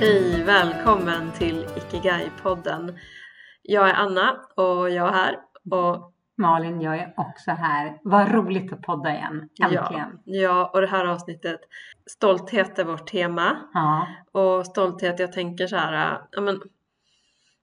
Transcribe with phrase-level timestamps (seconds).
[0.00, 0.42] Hej!
[0.42, 2.98] Välkommen till Ikigai-podden.
[3.62, 5.36] Jag är Anna och jag är här.
[5.70, 7.98] Och Malin, jag är också här.
[8.02, 9.48] Vad roligt att podda igen.
[9.62, 10.20] Äntligen.
[10.24, 11.60] Ja, ja, och det här avsnittet,
[12.10, 13.56] stolthet är vårt tema.
[13.74, 14.06] Ja.
[14.32, 16.60] Och stolthet, jag tänker så här, ja men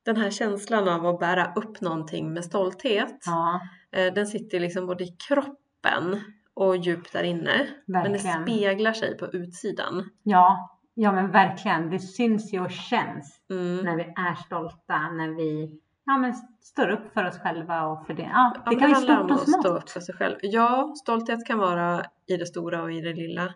[0.06, 3.62] den här känslan av att bära upp någonting med stolthet, ja.
[3.92, 6.22] eh, den sitter liksom både i kroppen
[6.54, 7.68] och djupt där inne.
[7.86, 8.44] Men det Verkligen.
[8.44, 10.10] speglar sig på utsidan.
[10.24, 11.90] Ja, ja, men verkligen.
[11.90, 13.86] Det syns ju och känns Mm.
[13.86, 18.14] när vi är stolta, när vi ja, men står upp för oss själva och för
[18.14, 18.24] det.
[18.34, 19.90] Ja, Ja, det men kan vara stort och att stå upp smått.
[19.90, 20.36] för sig själv.
[20.42, 23.54] Ja, stolthet kan vara i det stora och i det lilla.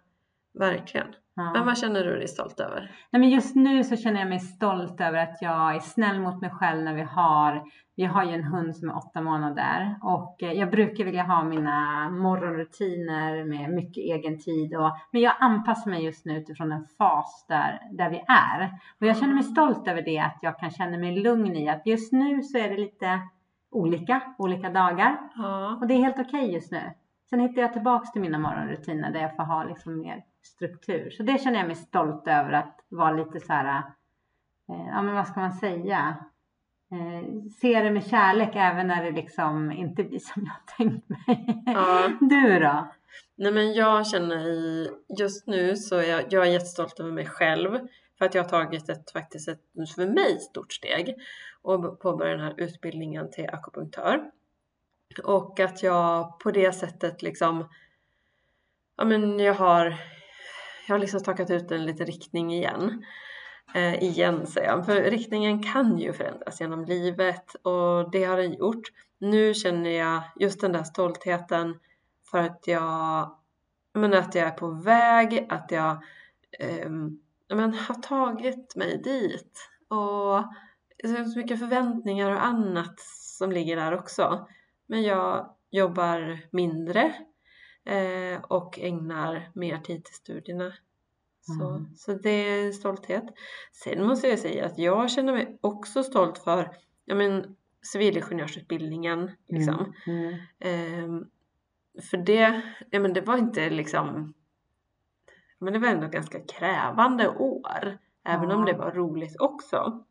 [0.59, 1.07] Verkligen.
[1.39, 1.52] Ja.
[1.53, 2.91] Men vad känner du dig stolt över?
[3.11, 6.41] Nej, men just nu så känner jag mig stolt över att jag är snäll mot
[6.41, 7.63] mig själv när vi har,
[7.95, 11.44] vi har ju en hund som är åtta månader och eh, jag brukar vilja ha
[11.44, 16.86] mina morgonrutiner med mycket egen tid och, men jag anpassar mig just nu utifrån en
[16.97, 18.71] fas där, där vi är.
[18.99, 21.81] Och jag känner mig stolt över det, att jag kan känna mig lugn i att
[21.86, 23.19] just nu så är det lite
[23.71, 25.77] olika, olika dagar Ja.
[25.81, 26.81] och det är helt okej just nu.
[27.30, 31.09] Sen hittar jag tillbaks till mina morgonrutiner där jag får ha liksom mer struktur.
[31.09, 33.83] Så det känner jag mig stolt över att vara lite så här,
[34.69, 36.17] eh, ja men vad ska man säga?
[36.91, 41.63] Eh, se det med kärlek även när det liksom inte blir som jag tänkt mig.
[41.66, 42.09] Ja.
[42.19, 42.88] Du då?
[43.36, 47.25] Nej men jag känner i, just nu så är jag, jag är jättestolt över mig
[47.25, 47.80] själv
[48.17, 49.61] för att jag har tagit ett faktiskt ett
[49.95, 51.16] för mig stort steg
[51.61, 54.31] och påbörjat den här utbildningen till akupunktör.
[55.23, 57.69] Och att jag på det sättet liksom,
[58.97, 59.85] ja men jag har,
[60.88, 63.05] jag har liksom stakat ut en liten riktning igen.
[63.75, 68.53] Eh, igen säger jag, för riktningen kan ju förändras genom livet och det har den
[68.53, 68.87] gjort.
[69.17, 71.80] Nu känner jag just den där stoltheten
[72.31, 73.31] för att jag,
[73.93, 75.91] men att jag är på väg, att jag
[76.59, 76.89] eh,
[77.49, 79.69] men, har tagit mig dit.
[79.87, 80.43] Och
[80.98, 82.99] det är så mycket förväntningar och annat
[83.37, 84.48] som ligger där också.
[84.89, 87.14] Men jag jobbar mindre
[87.86, 90.73] eh, och ägnar mer tid till studierna.
[91.42, 91.95] Så, Mm.
[91.95, 93.23] så det är stolthet.
[93.72, 97.55] Sen måste jag säga att jag känner mig också stolt för ja, men,
[97.92, 99.32] civilingenjörsutbildningen.
[99.48, 99.94] Liksom.
[100.08, 100.20] Mm.
[100.28, 100.39] Mm.
[100.60, 101.30] Ehm,
[102.11, 104.33] för det, ja, men det var inte liksom,
[105.60, 107.98] men det var ändå ganska krävande år.
[108.23, 110.05] Även om det var roligt också.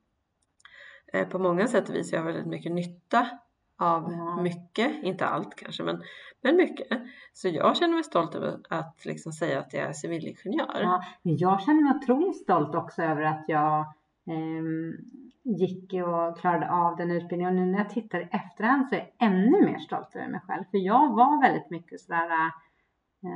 [1.13, 3.39] Eh, på många sätt och vis jag väldigt mycket nytta
[3.79, 4.43] av Ja.
[4.43, 6.03] mycket, inte allt kanske men,
[6.43, 6.89] men mycket.
[7.33, 10.81] Så jag känner mig stolt över att liksom säga att jag är civilingenjör.
[10.83, 13.87] Ja, men jag känner mig otroligt stolt också över att jag
[14.27, 14.97] ehm,
[15.43, 17.59] gick och klarade av den utbildningen.
[17.59, 20.41] Och nu när jag tittar i efterhand så är jag ännu mer stolt över mig
[20.47, 20.65] själv.
[20.71, 22.51] För jag var väldigt mycket sådär eh,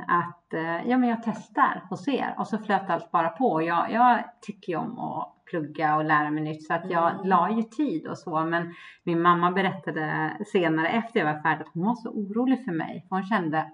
[0.07, 3.61] att eh, ja, men jag testar och ser och så flöt allt bara på.
[3.61, 7.27] Jag, jag tycker ju om att plugga och lära mig nytt så att jag Mm.
[7.27, 8.43] la ju tid och så.
[8.45, 8.73] Men
[9.03, 13.05] min mamma berättade senare efter jag var färdig att hon var så orolig för mig.
[13.09, 13.65] För hon kände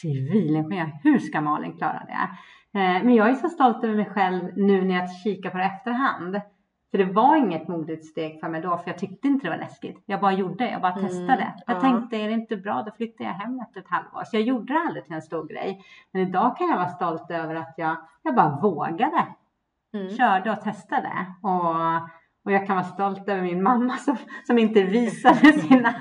[0.00, 2.28] civilingenjör, hur ska Malin klara det?
[2.78, 5.64] Eh, Men jag är så stolt över mig själv nu när jag kikar på det
[5.64, 6.40] efterhand.
[6.90, 9.58] För det var inget modigt steg för mig då, för jag tyckte inte det var
[9.58, 10.02] läskigt.
[10.06, 11.54] Jag bara gjorde jag bara Mm, testade.
[11.66, 11.80] Jag ja.
[11.80, 14.24] tänkte, är det inte bra, då flyttar jag hem efter ett halvår.
[14.24, 15.84] Så jag gjorde det aldrig till en stor grej.
[16.12, 19.26] Men idag kan jag vara stolt över att jag, jag bara vågade.
[19.94, 20.16] Mm.
[20.16, 21.26] Körde och testade.
[21.42, 21.74] Och,
[22.44, 24.16] och jag kan vara stolt över min mamma som,
[24.46, 25.94] som inte visade sina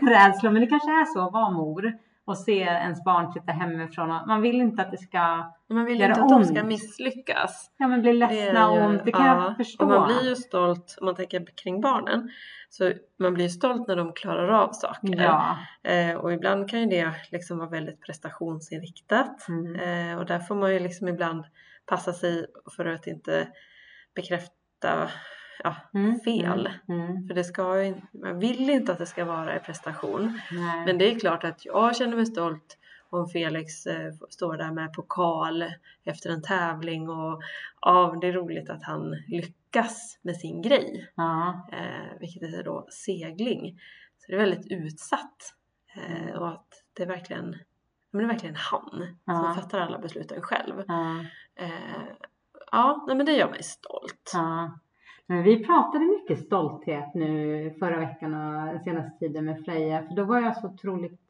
[0.00, 0.50] rädslor.
[0.50, 1.92] Men det kanske är så att vara mor
[2.26, 4.08] och se ens barn flytta hemifrån.
[4.08, 6.46] Man vill inte att det ska Man vill Gör inte att de ont?
[6.46, 7.70] ska misslyckas.
[7.78, 9.04] ja, men bli ledsna och ont.
[9.04, 9.84] Det kan ja, jag förstå.
[9.84, 12.30] Och man blir ju stolt, om man tänker kring barnen,
[12.68, 15.22] så man blir ju stolt när de klarar av saker.
[15.22, 15.56] Ja.
[15.90, 19.48] Eh, och ibland kan ju det liksom vara väldigt prestationsinriktat.
[19.48, 19.76] Mm.
[20.10, 21.44] Eh, och där får man ju liksom ibland
[21.86, 22.46] passa sig
[22.76, 23.48] för att inte
[24.14, 25.08] bekräfta
[25.62, 26.68] ja, Mm, fel.
[26.88, 27.00] Mm.
[27.00, 27.26] Mm.
[27.28, 27.62] För det ska
[28.22, 30.40] man vill inte att det ska vara i prestation.
[30.50, 30.86] Nej.
[30.86, 32.78] Men det är klart att jag känner mig stolt
[33.10, 35.64] om Felix eh, står där med pokal
[36.04, 37.42] efter en tävling och
[37.80, 41.66] ja, det är roligt att han lyckas med sin grej, ja.
[41.72, 43.80] eh, vilket är då segling.
[44.18, 45.54] Så det är väldigt utsatt
[45.94, 47.44] eh, och att det är verkligen,
[48.10, 49.34] men det är verkligen han Ja.
[49.34, 50.84] som fattar alla besluten själv.
[50.88, 51.24] Ja.
[51.56, 51.70] Eh,
[52.72, 54.30] ja, nej, men det gör mig stolt.
[54.34, 54.78] Ja.
[55.26, 60.02] Vi pratade mycket stolthet nu förra veckan och senaste tiden med Freja.
[60.02, 61.20] För då var jag så otroligt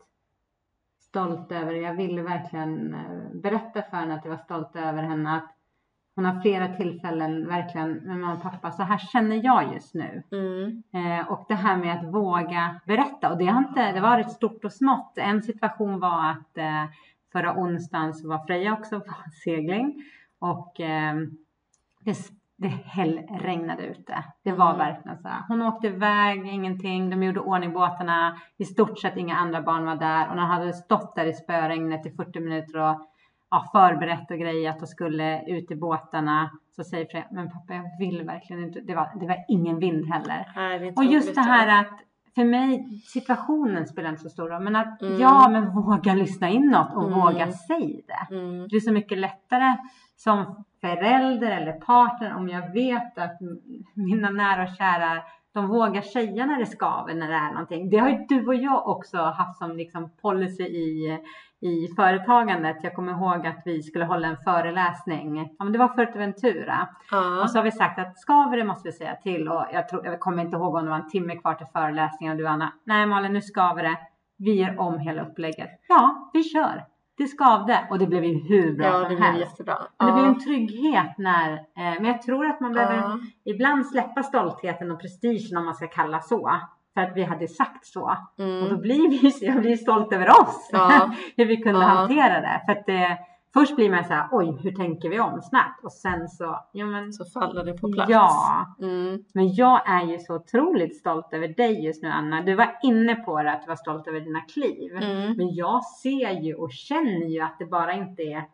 [1.15, 5.37] stolt över, jag ville verkligen eh, berätta för henne att jag var stolt över henne.
[5.37, 5.55] Att
[6.15, 10.23] hon har flera tillfällen verkligen med mamma och pappa, så här känner jag just nu.
[10.33, 10.83] Mm.
[10.93, 13.33] Eh, och det här med att våga berätta.
[13.33, 15.19] Och det har inte, det var ett stort och smått.
[15.19, 16.85] En situation var att eh,
[17.33, 19.15] förra onsdagen så var Freja också på
[19.45, 20.05] segling.
[20.39, 21.15] Och eh,
[22.01, 22.15] det
[22.57, 24.25] det hällregnade ute.
[24.45, 24.79] Det var Mm.
[24.79, 25.43] verkligen så här.
[25.49, 27.11] Hon åkte iväg, ingenting.
[27.11, 28.39] De gjorde ordning båtarna.
[28.57, 30.25] I stort sett inga andra barn var där.
[30.25, 33.09] Och hon hade stått där i spöregnet i 40 minuter och
[33.51, 36.51] ja, förberett och grejat och skulle ut i båtarna.
[36.77, 38.81] Så säger Freja, men pappa jag vill verkligen inte.
[38.81, 40.53] Det var, det var ingen vind heller.
[40.97, 41.99] Och just det här att
[42.35, 44.63] för mig, situationen spelar inte så stor roll.
[44.63, 45.21] Men att Mm.
[45.21, 47.19] ja, men våga lyssna inåt och Mm.
[47.21, 48.35] våga säga det.
[48.35, 48.69] Mm.
[48.69, 49.77] Det är så mycket lättare
[50.17, 53.39] som förälder eller partner om jag vet att
[53.95, 55.23] mina nära och kära
[55.53, 57.91] de vågar säga när det skaver, när det är någonting.
[57.91, 61.19] Det har ju du och jag också haft som liksom policy i,
[61.65, 62.77] i företagandet.
[62.83, 65.37] Jag kommer ihåg att vi skulle hålla en föreläsning.
[65.59, 66.89] Ja, men det var Fuerteventura.
[67.11, 67.43] Ja.
[67.43, 69.49] Och så har vi sagt att skaver det måste vi säga till.
[69.49, 72.33] Och jag, tror, jag kommer inte ihåg om det var en timme kvar till föreläsningen.
[72.33, 73.99] Och du Anna, nej Malin nu skaver det.
[74.39, 75.71] Vi gör om hela upplägget.
[75.89, 76.85] Ja, vi kör.
[77.17, 79.51] Det skavde och det blev ju hur bra ja, som det blev helst.
[79.51, 79.79] jättebra.
[79.99, 80.27] Men det ja.
[80.27, 85.59] en trygghet när, eh, men jag tror att man behöver ibland släppa stoltheten och prestigen
[85.59, 86.51] om man ska kalla så.
[86.95, 88.01] För att vi hade sagt så.
[88.03, 88.81] Och då Mm.
[88.81, 90.69] blir vi, jag blir stolt över oss.
[90.73, 91.11] Ja.
[91.37, 91.87] hur vi kunde Ja.
[91.87, 92.63] hantera det.
[92.67, 93.19] För att det,
[93.55, 95.85] först blir man så här, oj hur tänker vi om snabbt?
[95.85, 97.13] Och sen så, ja men.
[97.13, 98.11] Så faller det på plats.
[98.11, 99.19] Ja, Mm.
[99.35, 102.43] men jag är ju så otroligt stolt över dig just nu Anna.
[102.43, 104.97] Du var inne på det att du var stolt över dina kliv.
[104.97, 105.37] Mm.
[105.37, 108.45] Men jag ser ju och känner ju att det bara inte är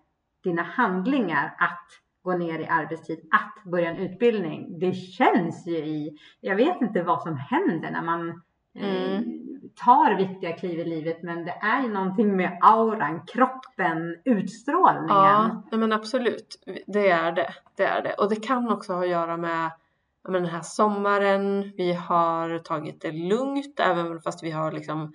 [0.45, 1.87] dina handlingar att
[2.23, 4.79] gå ner i arbetstid, att börja en utbildning.
[4.79, 8.29] Det känns ju i, jag vet inte vad som händer när man
[8.75, 9.71] eh, Mm.
[9.75, 15.09] tar viktiga kliv i livet men det är ju någonting med auran, kroppen, utstrålningen.
[15.71, 16.65] Ja, men absolut.
[16.87, 17.55] Det är det.
[17.77, 18.15] Det är det.
[18.15, 19.71] Och det kan också ha att göra med
[20.23, 21.73] men den här sommaren.
[21.77, 25.13] Vi har tagit det lugnt även fast vi har liksom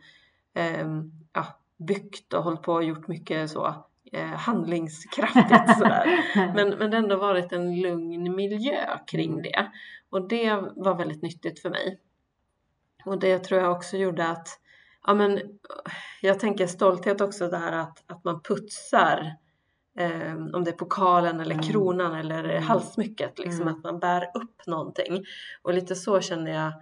[0.54, 1.46] ehm, ja,
[1.78, 3.74] byggt och hållit på och gjort mycket så
[4.12, 6.26] eh, handlingskraftigt sådär.
[6.56, 9.72] Men, men det har ändå varit en lugn miljö kring det.
[10.10, 12.00] Och det var väldigt nyttigt för mig.
[13.06, 14.48] Och det tror jag också gjorde att,
[15.08, 15.40] ja men
[16.22, 19.36] jag tänker stolthet också det här att, att man putsar
[20.00, 21.64] eh, om det är pokalen eller Mm.
[21.66, 22.64] kronan eller Mm.
[22.64, 23.74] halssmycket, liksom Mm.
[23.76, 25.24] att man bär upp någonting.
[25.62, 26.74] Och lite så känner jag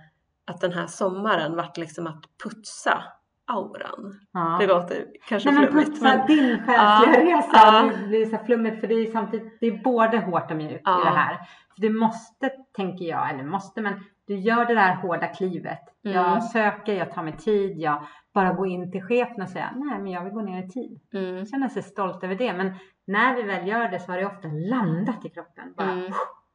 [0.46, 3.04] att den här sommaren vart liksom att putsa
[3.54, 4.20] auran.
[4.34, 4.58] Ja.
[4.60, 6.02] Det låter kanske Nej men flummigt.
[6.02, 7.92] Men, din själsliga Ja, resa.
[8.02, 11.02] Det blir så flummigt för det är samtidigt, det är både hårt och mjukt Ja.
[11.02, 11.36] i det här.
[11.76, 13.94] För du måste, tänker jag, eller måste, men
[14.28, 15.80] du gör det där hårda klivet.
[16.06, 16.18] Mm.
[16.18, 18.04] Jag söker, jag tar mig tid, jag
[18.34, 21.00] bara går in till chefen och säger nej men jag vill gå ner i tid.
[21.14, 22.54] mm, Känner sig stolt över det.
[22.54, 22.74] Men
[23.08, 25.74] när vi väl gör det så har det ofta landat i kroppen.
[25.78, 26.12] Bara, mm,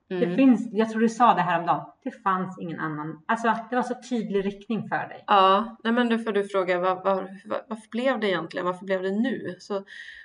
[0.08, 0.36] Det mm.
[0.36, 1.86] finns, jag tror du sa det här om dagen.
[2.04, 3.22] det fanns ingen annan.
[3.26, 5.24] Alltså det var så tydlig riktning för dig.
[5.26, 7.14] Ja, nej men då får du fråga var, var,
[7.44, 8.66] var, varför blev det egentligen?
[8.66, 9.56] Varför blev det nu?
[9.58, 9.84] Så, och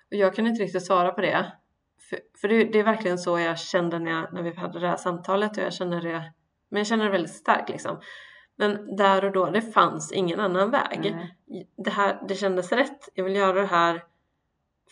[0.10, 1.52] jag kan inte riktigt svara på det.
[2.10, 4.88] För, för det, det är verkligen så jag kände när, jag, när vi hade det
[4.88, 6.32] här samtalet och jag känner det,
[6.70, 8.00] men jag känner det väldigt starkt liksom.
[8.56, 11.06] Men där och då, det fanns ingen annan väg.
[11.06, 11.28] Mm.
[11.78, 14.04] Det, här, det kändes rätt, jag vill göra det här.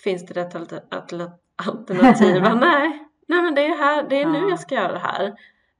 [0.03, 2.41] Finns det rätt alter- alter- alternativ?
[2.59, 4.49] nej, nej men det är, här, det är nu Ja.
[4.49, 5.33] jag ska göra det här.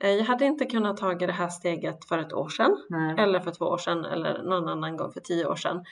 [0.03, 3.15] Eh, Jag hade inte kunnat ta det här steget för ett år sedan Nej.
[3.17, 5.85] eller för två år sedan eller någon annan gång för tio år sedan.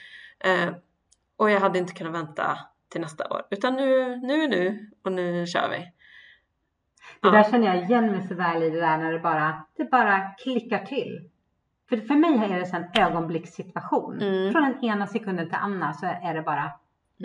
[0.44, 0.74] Eh,
[1.36, 2.58] och jag hade inte kunnat vänta
[2.88, 5.92] till nästa år utan nu, nu är nu och nu kör vi.
[7.22, 9.84] Det där känner jag igen mig så väl i det där när det bara, det
[9.84, 11.30] bara klickar till.
[11.88, 14.20] För, för mig är det en ögonblickssituation.
[14.22, 14.52] Mm.
[14.52, 16.72] Från den ena sekunden till andra så är det bara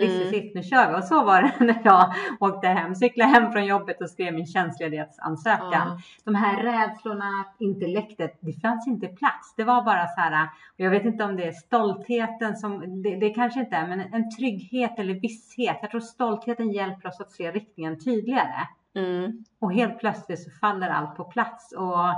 [0.00, 0.26] This Mm.
[0.28, 0.98] is it, nu kör vi.
[0.98, 4.46] Och så var det när jag åkte hem, cyklade hem från jobbet och skrev min
[4.46, 5.70] tjänstledighetsansökan.
[5.72, 5.98] Ja.
[6.24, 9.54] De här rädslorna, intellektet, det fanns inte plats.
[9.56, 13.16] Det var bara så här, och jag vet inte om det är stoltheten som, det,
[13.16, 15.78] det kanske inte är, men en trygghet eller visshet.
[15.80, 18.68] Jag tror stoltheten hjälper oss att se riktningen tydligare.
[18.94, 19.44] Mm.
[19.60, 21.72] Och helt plötsligt så faller allt på plats.
[21.72, 22.14] Och, eh,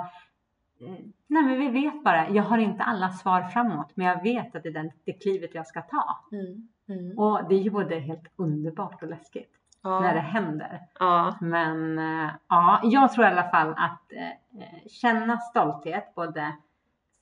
[1.26, 4.62] nej men vi vet bara, jag har inte alla svar framåt, men jag vet att
[4.62, 6.24] det är den, det klivet jag ska ta.
[6.32, 6.68] Mm.
[6.88, 7.18] Mm.
[7.18, 9.52] Och det är ju både helt underbart och läskigt
[9.84, 10.20] när det Ja.
[10.20, 10.80] händer.
[10.98, 11.36] Ja.
[11.40, 14.28] Men eh, ja, jag tror i alla fall att eh,
[14.62, 16.52] eh, känna stolthet både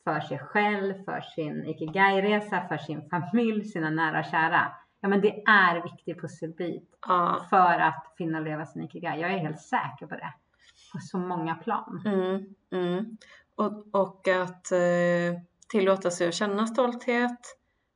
[0.05, 4.73] för sig själv, för sin ikigai-resa, för sin familj, sina nära och kära.
[5.01, 7.47] Ja, men det är en viktig pusselbit Ja.
[7.51, 9.21] för att finna och leva sin ikigai.
[9.21, 10.33] Jag är helt säker på det.
[10.93, 12.03] På så många plan.
[12.07, 12.45] Mm.
[12.73, 13.17] Mm.
[13.55, 17.41] Och, och att eh, tillåta sig att känna stolthet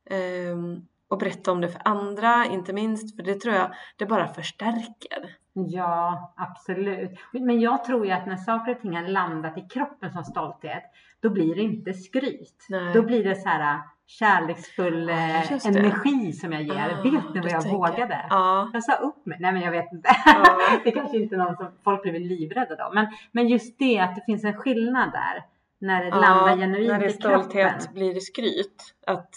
[0.09, 4.27] ehm, och berätta om det för andra, inte minst, för det tror jag det bara
[4.27, 5.35] förstärker.
[5.53, 7.11] Ja, absolut.
[7.31, 10.83] Men jag tror ju att när saker och ting har landat i kroppen som stolthet,
[11.19, 12.65] då blir det inte skryt.
[12.69, 12.93] Nej.
[12.93, 15.65] Då blir det så här, kärleksfull Ja, det.
[15.65, 16.97] energi som jag ger.
[16.99, 18.25] Ah, vet ni vad jag vågade?
[18.29, 18.69] Ja.
[18.73, 19.37] Jag sa upp mig.
[19.39, 20.09] Nej men jag vet inte.
[20.25, 20.57] Ja.
[20.83, 22.91] det kanske inte är någon som folk blir livrädda då.
[22.93, 25.43] Men, men just det att det finns en skillnad där.
[25.79, 27.93] När det landar genuint när det är i stolthet kroppen.
[27.93, 28.95] blir det skryt.
[29.07, 29.29] Att,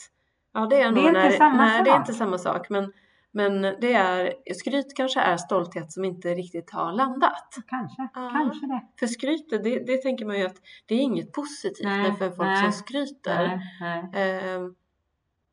[0.55, 2.01] ja, det är, nog inte när, samma nej, det är sak.
[2.01, 2.69] inte samma sak.
[2.71, 2.93] Men,
[3.33, 7.57] men det är, skryt kanske är stolthet som inte riktigt har landat.
[7.67, 8.31] Kanske, Ja.
[8.33, 8.81] kanske det.
[8.99, 10.57] För skrytet, det, det tänker man ju att
[10.87, 13.47] det är inget positivt Nej, för folk nej, som skryter.
[13.49, 13.61] Nej,
[14.13, 14.51] nej.
[14.55, 14.75] Ehm,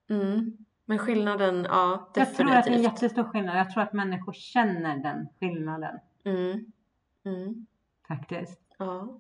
[0.10, 0.58] mm.
[0.86, 2.84] Men skillnaden, ja Jag tror att det är en definitivt.
[2.84, 3.58] jättestor skillnad.
[3.58, 6.66] Jag tror att människor känner den skillnaden Mm.
[7.26, 7.66] Mm.
[8.08, 8.62] faktiskt.
[8.78, 9.20] Ja.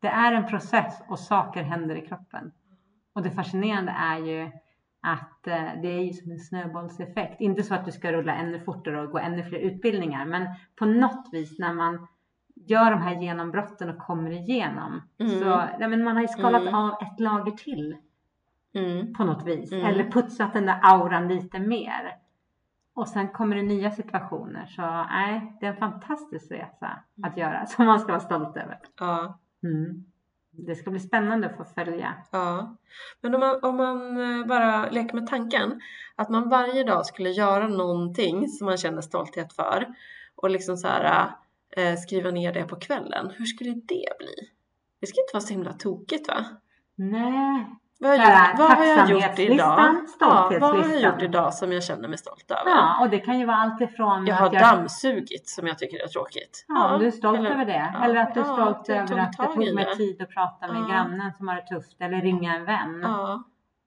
[0.00, 2.52] Det är en process och saker händer i kroppen.
[3.12, 4.50] Och det fascinerande är ju
[5.06, 7.40] att eh, det är ju som en snöbollseffekt.
[7.40, 10.46] Inte så att du ska rulla ännu fortare och gå ännu fler utbildningar, men
[10.78, 12.06] på något vis när man
[12.54, 15.38] gör de här genombrotten och kommer igenom Mm.
[15.40, 16.74] så nej, men man har ju skalat Mm.
[16.74, 17.96] av ett lager till
[18.74, 19.14] Mm.
[19.14, 19.72] på något vis.
[19.72, 19.86] Mm.
[19.86, 22.14] Eller putsat den där auran lite mer.
[22.94, 24.66] Och sen kommer det nya situationer.
[24.66, 28.78] Så nej, det är en fantastisk resa att göra som man ska vara stolt över.
[29.00, 29.38] Ja.
[29.62, 30.04] Mm.
[30.58, 32.14] Det ska bli spännande att få följa.
[32.30, 32.76] Ja,
[33.20, 35.80] men om man, om man eh, bara leker med tanken
[36.16, 39.86] att man varje dag skulle göra någonting som man känner stolthet för
[40.36, 41.30] och liksom så här
[41.76, 43.30] eh, skriva ner det på kvällen.
[43.36, 44.50] Hur skulle det bli?
[45.00, 46.44] Det ska inte vara så himla tokigt va?
[46.94, 47.66] Nej,
[47.98, 49.94] Vad har, jag, vad har jag gjort idag?
[50.20, 52.70] Ja, vad har jag gjort idag som jag känner mig stolt över?
[52.70, 56.04] ja, och det kan ju vara allt ifrån Jag har jag, dammsugit som jag tycker
[56.04, 56.64] är tråkigt.
[56.68, 57.90] ja, om du är stolt eller- över det.
[57.94, 59.96] ja, eller att du är ja, stolt jag över att i tog mig det.
[59.96, 60.86] tid att prata med Ja.
[60.88, 62.00] grannen som har det tufft.
[62.00, 63.00] Eller ringa en vän.
[63.02, 63.42] Ja.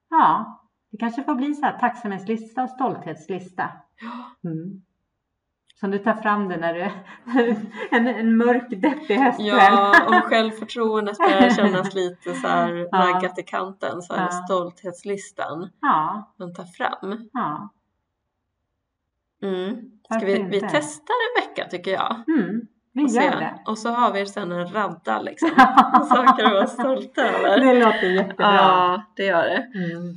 [0.10, 0.60] Ja,
[0.92, 3.70] det kanske får bli så här tacksamhetslista och stolthetslista.
[4.01, 4.50] Ja.
[4.50, 4.82] Mm.
[5.80, 6.82] Som du tar fram det när du
[7.92, 9.48] en, en mörk deppig höstkväll.
[9.48, 12.98] Ja, om självförtroendet börjar kännas lite så här Ja.
[13.06, 14.32] naggat i kanten så är det Ja.
[14.46, 17.30] stolthetslistan ja, man tar fram.
[17.34, 17.70] ja.
[19.44, 19.78] Mm.
[20.06, 22.16] Ska vi, vi testar en vecka tycker jag.
[22.28, 22.62] Mm,
[22.94, 23.30] vi Och, gör se.
[23.30, 23.60] det.
[23.66, 25.50] och så har vi sen en radda liksom.
[26.10, 27.60] Saker att vara stolta över.
[27.60, 28.46] det låter jättebra.
[28.56, 29.72] Ja, det gör det.
[29.80, 30.14] Mm.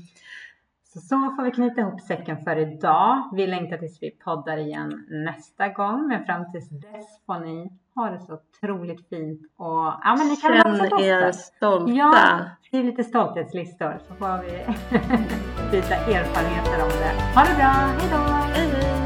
[0.93, 3.29] Så, så får vi knyta ihop säcken för idag.
[3.33, 6.09] Vi längtar tills vi poddar igen nästa gång.
[6.09, 9.41] Men fram tills dess får ni ha det så otroligt fint.
[9.57, 11.93] Och ja, men ni kan Känn er stolta.
[11.93, 14.51] Ja, skriv lite stolthetslistor så får vi
[15.73, 17.13] byta erfarenheter om det.
[17.35, 18.17] Ha det bra, hej då!
[18.17, 19.03] Hej, hej.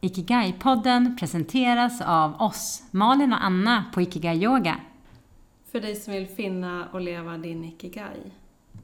[0.00, 4.76] Ikigai-podden presenteras av oss, Malin och Anna på Ikigai Yoga.
[5.76, 8.32] För dig som vill finna och leva din ikigai.